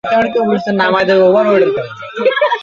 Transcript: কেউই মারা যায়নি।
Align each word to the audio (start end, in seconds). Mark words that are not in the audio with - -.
কেউই 0.33 0.57
মারা 0.77 1.01
যায়নি। 1.07 1.71